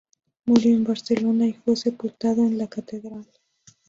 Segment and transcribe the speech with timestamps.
[0.45, 3.27] Murió en Barcelona y fue sepultado en la catedral.